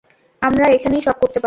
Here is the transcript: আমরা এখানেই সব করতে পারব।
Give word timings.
আমরা 0.41 0.65
এখানেই 0.67 1.01
সব 1.01 1.15
করতে 1.21 1.31
পারব। 1.31 1.39